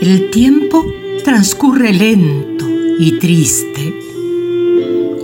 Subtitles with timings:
[0.00, 0.86] El tiempo
[1.24, 2.64] transcurre lento
[3.00, 3.92] y triste,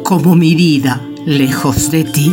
[0.02, 2.32] como mi vida lejos de ti.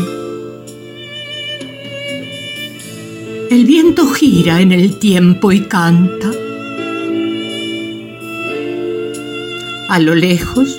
[3.52, 6.32] El viento gira en el tiempo y canta.
[9.90, 10.76] A lo lejos,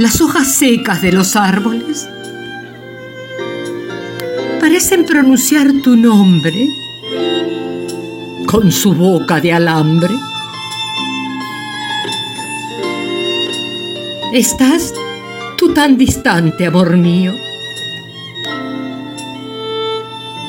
[0.00, 2.08] las hojas secas de los árboles
[4.58, 6.66] parecen pronunciar tu nombre
[8.46, 10.14] con su boca de alambre.
[14.32, 14.94] Estás
[15.58, 17.32] tú tan distante, amor mío,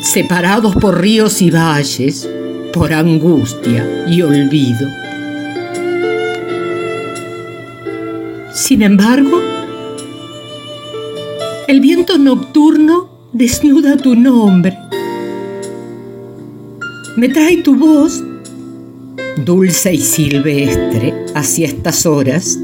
[0.02, 2.30] separados por ríos y valles,
[2.72, 4.88] por angustia y olvido.
[8.53, 9.41] Sin embargo,
[11.67, 14.86] el viento nocturno desnuda tu nombre
[17.17, 18.23] me trae tu voz,
[19.43, 22.59] dulce y silvestre, hacia estas horas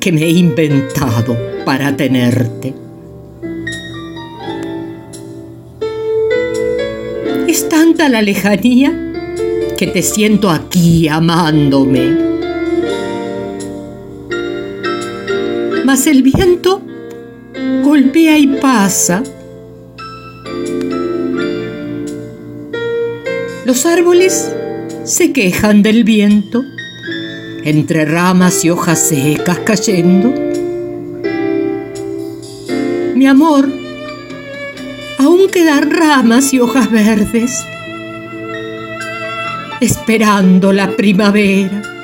[0.00, 2.72] que me he inventado para tenerte.
[7.46, 9.12] Es tanta la lejanía
[9.76, 12.16] que te siento aquí amándome.
[15.84, 16.80] Mas el viento
[17.84, 19.22] golpea y pasa
[23.66, 24.54] Los árboles
[25.02, 26.62] se quejan del viento,
[27.64, 30.32] entre ramas y hojas secas cayendo.
[33.16, 33.68] Mi amor,
[35.18, 37.64] aún quedan ramas y hojas verdes,
[39.80, 41.95] esperando la primavera.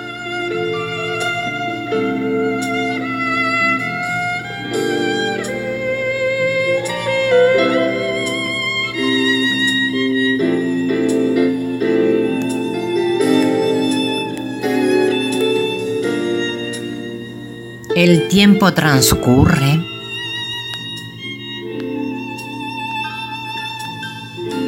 [17.94, 19.84] El tiempo transcurre.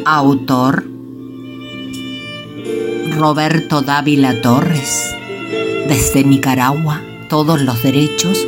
[0.05, 0.85] Autor
[3.17, 5.17] Roberto Dávila Torres.
[5.89, 8.47] Desde Nicaragua, todos los derechos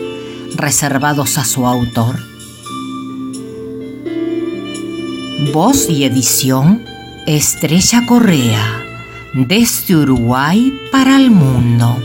[0.54, 2.19] reservados a su autor.
[5.54, 6.84] Voz y edición
[7.26, 8.84] Estrella Correa,
[9.32, 11.97] desde Uruguay para el mundo.